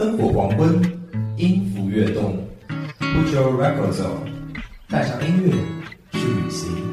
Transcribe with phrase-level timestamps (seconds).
[0.00, 0.80] 灯火黄昏，
[1.36, 2.42] 音符跃动
[2.98, 4.32] ，Put your records on，
[4.88, 5.52] 带上音乐
[6.18, 6.89] 去旅行。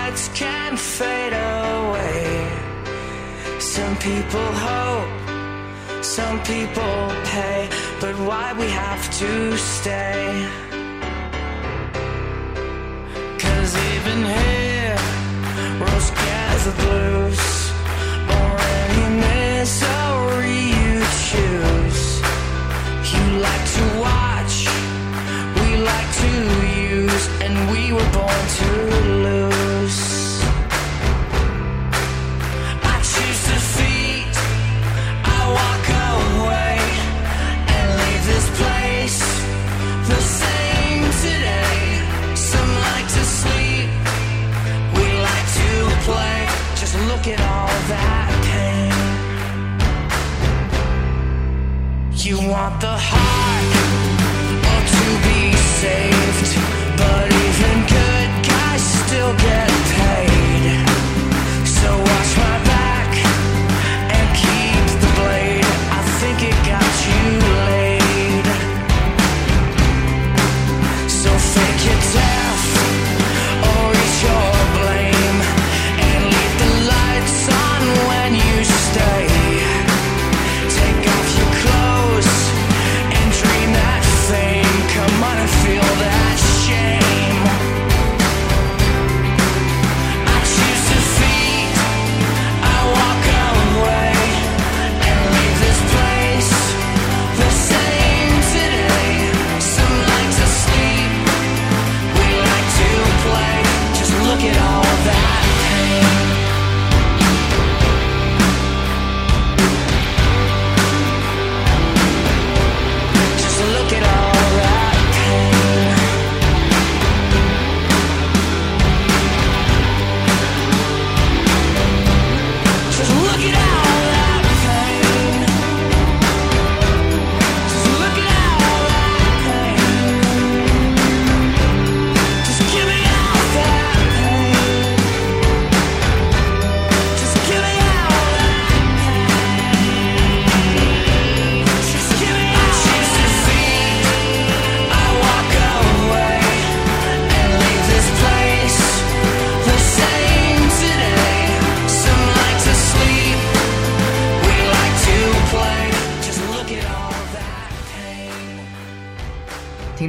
[0.00, 2.48] Lights can fade away.
[3.58, 5.12] Some people hope,
[6.04, 6.98] some people
[7.34, 7.68] pay,
[8.00, 10.24] but why we have to stay?
[13.44, 14.98] Cause even here,
[15.82, 17.44] rose gather blues,
[18.36, 18.50] or
[18.82, 20.96] any misery you
[21.28, 22.02] choose.
[23.12, 24.54] You like to watch,
[25.58, 26.32] we like to
[26.88, 29.19] use, and we were born to
[52.22, 53.70] You want the heart
[54.92, 56.89] to be saved,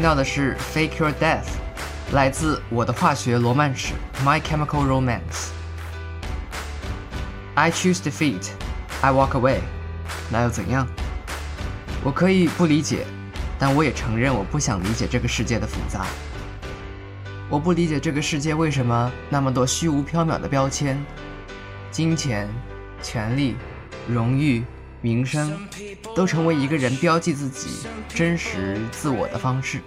[0.02, 1.44] 听到的是《Fake Your Death》，
[2.14, 3.94] 来自我的化学罗曼史
[4.26, 5.20] 《My Chemical Romance》。
[7.54, 8.48] I choose defeat,
[9.02, 9.60] I walk away，
[10.32, 10.88] 那又怎样？
[12.04, 13.06] 我可以不理解，
[13.60, 16.08] 但我也承认我不想理解这个世界的复杂。
[17.48, 20.98] 我不理解这个世界为什么那么多虚无缥缈的标签，
[21.92, 22.50] 金钱、
[23.04, 23.56] 权力、
[24.08, 24.64] 荣誉、
[25.02, 25.56] 名声，
[26.16, 29.80] 都成为一个人标记自己真实自我的方式。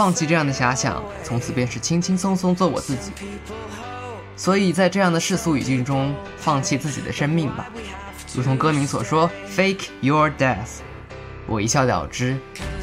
[0.00, 3.12] 放弃这样的遐想，从此便是轻轻松松做我自己。
[4.34, 7.66] 所以在这样的世俗语境中，放弃自己的生命吧，
[8.34, 10.80] 如同歌名所说，“Fake your death”。
[11.46, 12.38] 我一笑了之，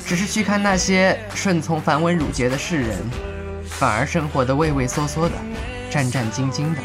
[0.06, 3.00] 只是去看那些顺从繁文缛节的世人，
[3.66, 5.34] 反而生活的畏畏缩缩的，
[5.90, 6.82] 战战兢兢的。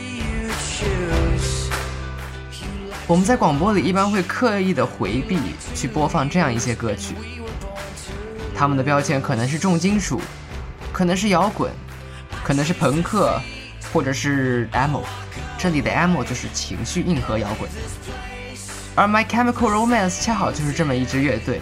[3.07, 5.39] 我们在广播里一般会刻意的回避
[5.75, 7.15] 去播放这样一些歌曲，
[8.63, 10.21] 他们的标签可能是重金属，
[10.93, 11.69] 可能是摇滚，
[12.45, 13.37] 可能是朋克，
[13.93, 15.01] 或者是 emo。
[15.59, 17.69] 这里的 emo 就是情绪硬核摇滚，
[18.95, 21.61] 而 My Chemical Romance 恰好就是这么一支乐队。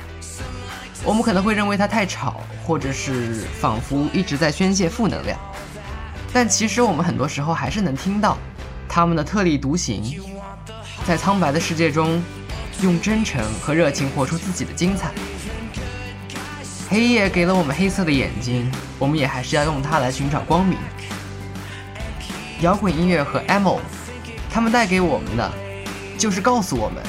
[1.02, 5.40] 我们可能会认为它太吵，或者是仿佛一直在宣泄负能量，
[6.34, 8.36] 但其实我们很多时候还是能听到
[8.86, 10.20] 他们的特立独行，
[11.06, 12.22] 在苍白的世界中，
[12.82, 15.10] 用真诚和热情活出自己的精彩。
[16.90, 20.76] 黑夜给了我们黑色的眼睛，我们也还是要用它来寻找光明。
[22.62, 23.78] 摇滚音乐和 emo，
[24.50, 25.52] 他们带给我们的，
[26.18, 27.00] 就是告诉我们，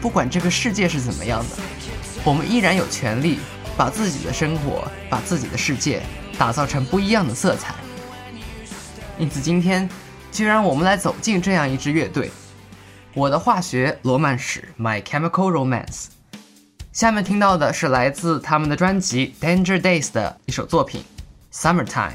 [0.00, 1.56] 不管这个世界是怎么样的，
[2.24, 3.38] 我们依然有权利
[3.76, 6.02] 把自己的生活、把自己的世界
[6.36, 7.76] 打造成不一样的色彩。
[9.20, 9.88] 因此，今天
[10.32, 12.32] 就让我们来走进这样一支乐队——
[13.14, 16.15] 我的化学罗曼史 （My Chemical Romance）。
[16.96, 21.04] 下面听到的是来自他们的专辑《Danger Days》的一首作品
[21.54, 22.12] 《Summertime》。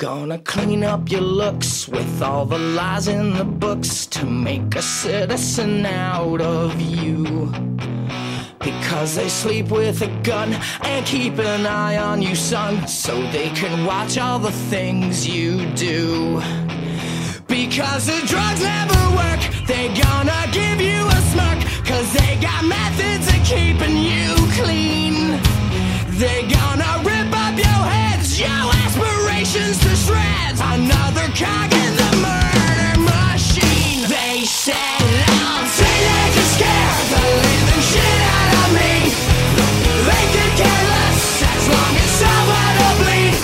[0.00, 4.80] Gonna clean up your looks with all the lies in the books to make a
[4.80, 7.52] citizen out of you.
[8.60, 10.54] Because they sleep with a gun
[10.84, 15.66] and keep an eye on you, son, so they can watch all the things you
[15.74, 16.40] do.
[17.46, 23.28] Because the drugs never work, they gonna give you a smirk, cause they got methods
[23.28, 25.38] of keeping you clean.
[26.18, 26.70] They gonna
[29.40, 30.60] millions to shreds.
[30.60, 34.04] Another cog in the murder machine.
[34.08, 38.94] They said I'm teenagers scared the living shit out of me.
[40.08, 43.36] They could care less as long as someone to bleed.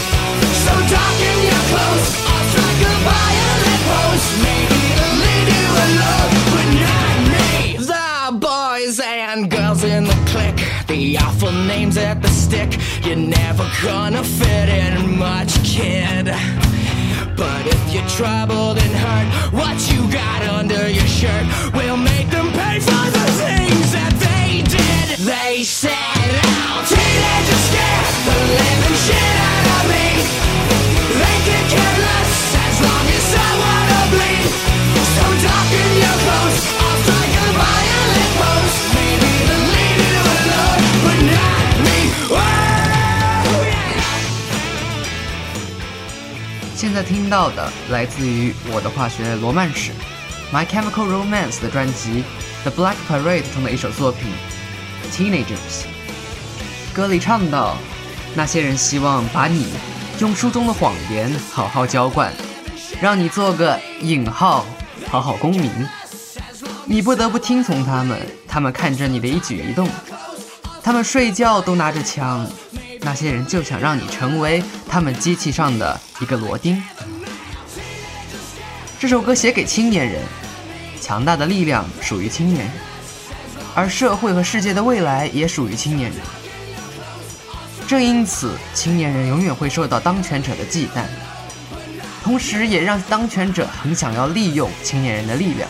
[0.64, 4.26] So darken your clothes, I'll strike a violent pose.
[4.44, 7.48] Maybe to lead you alone, but not me.
[7.92, 8.08] The
[8.48, 12.78] boys and girls in the clique, the awful names at the stick.
[13.02, 13.45] You're never
[13.82, 16.26] gonna fit in much, kid.
[17.36, 22.50] But if you're troubled and hurt, what you got under your shirt will make them
[22.52, 25.18] pay for the things that they did.
[25.26, 26.15] They said,
[47.06, 49.92] 听到的来自于我的化学罗曼史
[50.52, 52.24] My Chemical Romance 的专辑
[52.68, 54.28] 《The Black Parade》中的一首作品
[55.14, 55.84] 《Teenagers》。
[56.92, 57.76] 歌里唱到，
[58.34, 59.68] 那些人希望把你
[60.18, 62.32] 用书中的谎言好好浇灌，
[63.00, 64.66] 让你做个引号
[65.08, 65.70] 好好公民。
[66.86, 69.88] 你不得不听从他们，他们看着你的一举一动，
[70.82, 72.44] 他们睡觉都拿着枪。
[73.00, 76.82] 那些人就想让你成为他们机器上的一个螺钉。
[78.98, 80.22] 这首歌写给青年人，
[81.00, 82.74] 强大的力量属于青年人，
[83.74, 86.18] 而社会和世界的未来也属于青年人。
[87.86, 91.04] 正因此，青年人永远会受到当权者的忌惮，
[92.24, 95.68] 同时也让当权者很想要利用青年人的力量。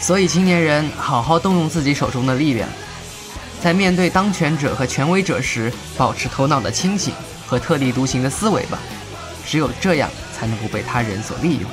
[0.00, 2.68] 所以，青年人好好动用自己手中的力量，
[3.64, 7.14] 在面对当权者和权威者时，保持头脑的清醒
[7.46, 8.78] 和特立独行的思维吧。
[9.46, 11.70] 只有这样，才能不被他人所利用。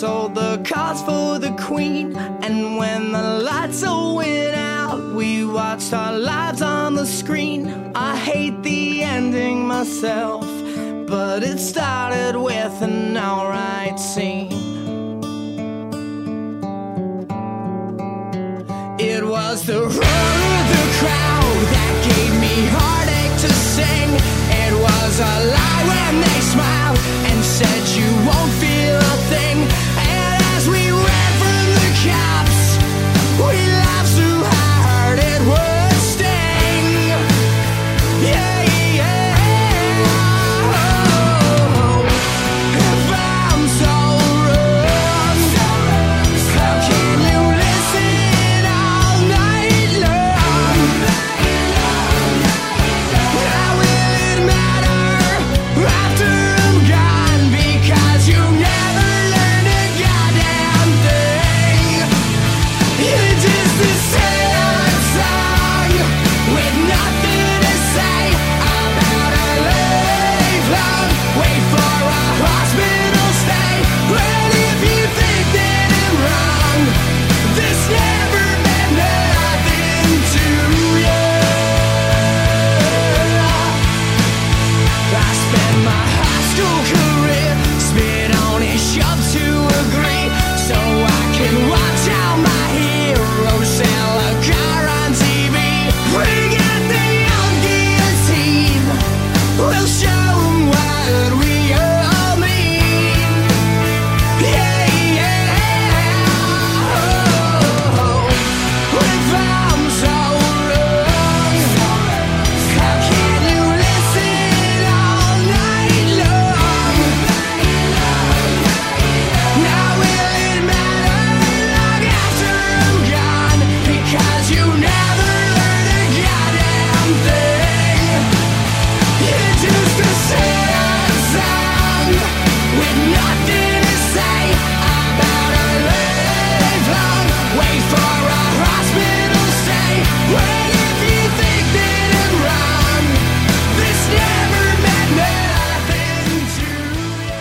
[0.00, 2.16] Sold the cards for the queen.
[2.16, 7.92] And when the lights all went out, we watched our lives on the screen.
[7.94, 10.46] I hate the ending myself,
[11.06, 14.50] but it started with an alright scene.
[18.98, 24.08] It was the roar of the crowd that gave me heartache to sing.
[24.64, 25.59] It was a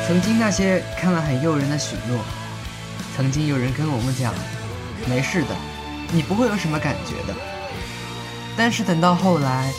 [0.10, 2.20] 曾经那些看了很诱人的许诺，
[3.16, 4.34] 曾经有人跟我们讲，
[5.08, 5.56] 没事的，
[6.12, 7.40] 你不会有什么感觉的。
[8.58, 9.72] 但是等到后来，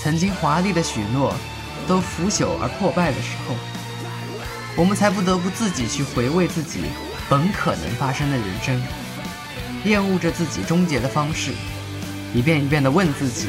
[0.00, 1.34] 曾经华丽的许诺
[1.88, 3.56] 都腐朽而破败的时候，
[4.76, 6.84] 我们才不得不自己去回味自己
[7.28, 8.80] 本可能发生的人生，
[9.82, 11.50] 厌恶着自己终结的方式，
[12.32, 13.48] 一遍一遍地问自己，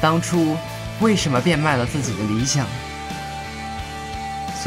[0.00, 0.56] 当初
[0.98, 2.66] 为什么变卖了自己的理想？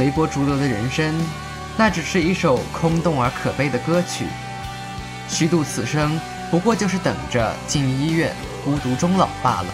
[0.01, 1.13] 随波逐流的人生，
[1.77, 4.25] 那只是一首空洞而可悲的歌曲。
[5.29, 9.67] 虚度此生，不过就是等着进医院孤独终老罢了。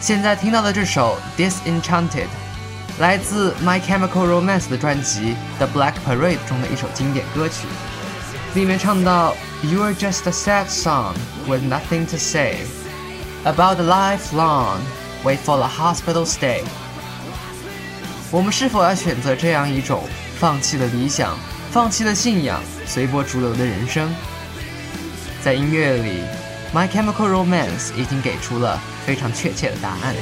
[0.00, 2.08] 现在听到的这首《Disenchanted》，
[3.00, 7.66] 来自 My Chemical Romance 的专辑《The Black Parade》中的一首经典歌曲，
[8.54, 11.12] 里面唱到：“You're just a sad song
[11.46, 12.60] with nothing to say
[13.44, 14.78] about a life long
[15.22, 16.62] wait for a hospital stay。”
[18.30, 20.04] 我们是否要选择这样一种
[20.38, 21.34] 放弃了理想、
[21.70, 24.14] 放弃了信仰、随波逐流的人生？
[25.42, 26.20] 在音乐里，
[26.76, 30.14] 《My Chemical Romance》已经给出了非常确切的答案。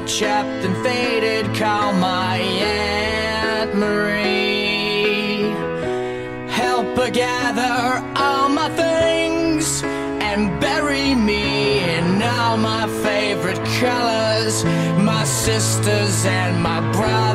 [0.00, 1.46] Lips chapped and faded.
[1.56, 5.50] Call my Aunt Marie.
[6.48, 14.64] Help her gather all my things and bury me in all my favorite colors.
[14.98, 17.29] My sisters and my brothers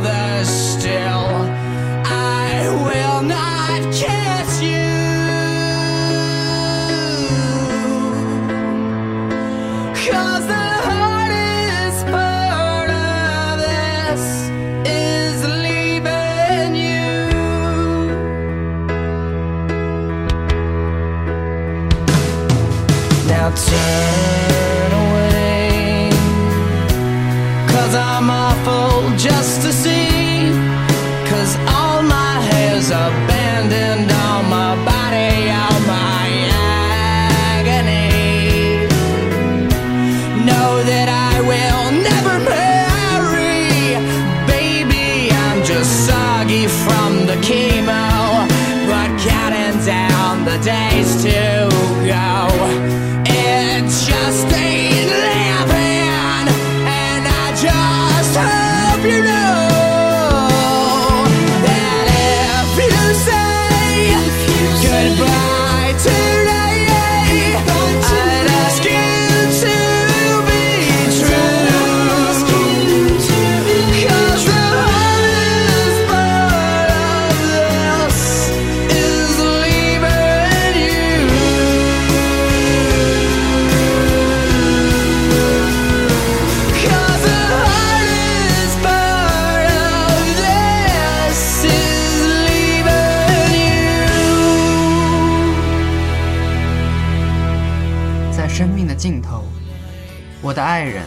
[100.76, 101.06] 爱人，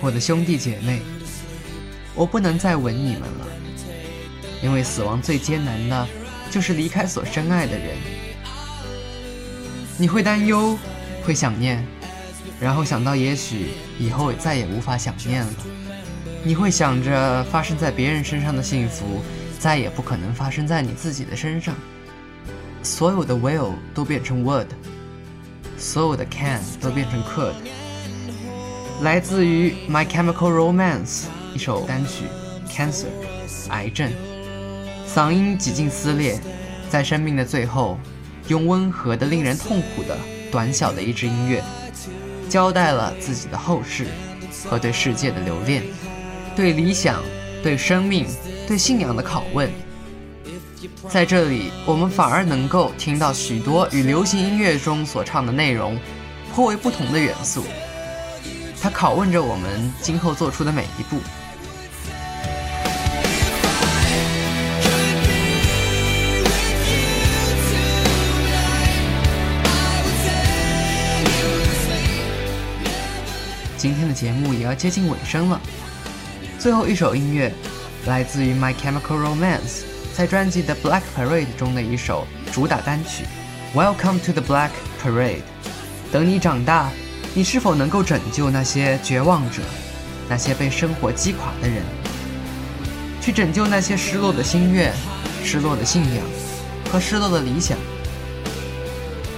[0.00, 1.02] 我的兄弟姐妹，
[2.14, 3.46] 我不能再吻你们了，
[4.62, 6.08] 因为死亡最艰难的，
[6.50, 7.88] 就是离开所深爱的人。
[9.98, 10.78] 你会担忧，
[11.22, 11.86] 会想念，
[12.58, 15.52] 然后想到也许以后再也无法想念了。
[16.42, 19.22] 你会想着发生在别人身上的幸福，
[19.58, 21.74] 再也不可能发生在你自己的身上。
[22.82, 24.68] 所有的 will 都变成 would。
[25.76, 27.52] 所有的 can 都变成 could。
[29.02, 32.26] 来自于《My Chemical Romance》一首单曲
[32.72, 33.06] 《Cancer》
[33.70, 34.08] 癌症。
[35.12, 36.38] 嗓音几近撕裂，
[36.88, 37.98] 在生命的最后，
[38.46, 40.16] 用温和的、令人痛苦的、
[40.52, 41.64] 短小的一支音乐，
[42.48, 44.06] 交代了自己的后事
[44.70, 45.82] 和对世界的留恋，
[46.54, 47.20] 对理想、
[47.60, 48.24] 对生命、
[48.68, 49.68] 对信仰的拷问。
[51.08, 55.98] 在这里，我们反而能够听到许多与流行音乐中所唱的内容
[56.54, 57.64] 颇为不同的元素。
[58.82, 61.20] 它拷问着我们今后做出的每一步。
[73.76, 75.60] 今天的节目也要接近尾声了，
[76.58, 77.52] 最后一首音乐
[78.06, 83.24] 来自于 My Chemical Romance 在专辑的 Black Parade 中的一首主打单曲
[83.76, 85.36] 《Welcome to the Black Parade》。
[86.12, 86.90] 等你长大，
[87.34, 89.62] 你是否能够拯救那些绝望者，
[90.28, 91.82] 那些被生活击垮的人，
[93.22, 94.92] 去拯救那些失落的心愿、
[95.42, 96.24] 失落的信仰
[96.90, 97.78] 和失落的理想？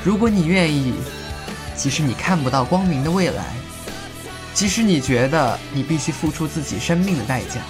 [0.04, 0.92] 如果你愿意，
[1.76, 3.44] 即使你看不到光明的未来。
[4.52, 7.60] 即使你觉得你必须付出自己生命的代价，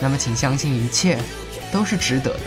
[0.00, 1.18] 那么请相信一切
[1.72, 2.40] 都是值得的。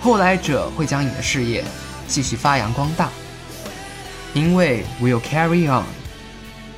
[0.00, 1.62] 后来者会将你的事业
[2.08, 3.10] 继续发扬光大，
[4.33, 5.85] 因为 we'll carry on。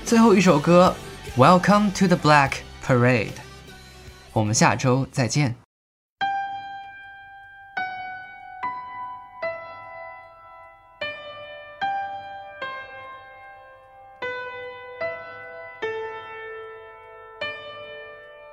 [0.05, 0.95] 最后一首歌，
[1.37, 2.53] Welcome to the Black
[2.85, 3.33] Parade。
[4.33, 5.55] 我们下周再见。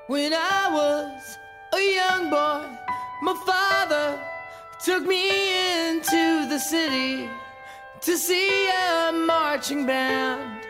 [0.09, 1.37] When I was
[1.73, 2.63] a young boy,
[3.23, 4.19] my father
[4.85, 5.31] took me
[5.91, 7.29] into the city
[8.02, 10.66] to see a marching band.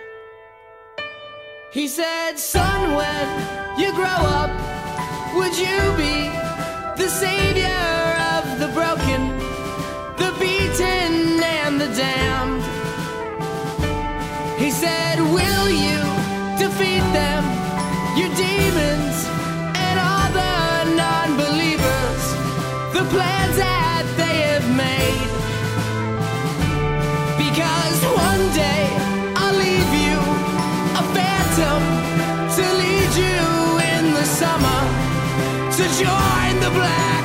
[1.72, 4.52] He said, Son, when you grow up,
[5.36, 6.28] would you be
[7.02, 7.81] the savior
[36.04, 37.21] join the black.